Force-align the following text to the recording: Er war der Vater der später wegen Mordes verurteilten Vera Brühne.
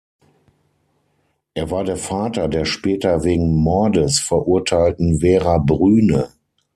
Er 1.53 1.69
war 1.69 1.83
der 1.83 1.95
Vater 1.95 2.47
der 2.47 2.65
später 2.65 3.23
wegen 3.23 3.53
Mordes 3.53 4.19
verurteilten 4.19 5.19
Vera 5.19 5.59
Brühne. 5.59 6.29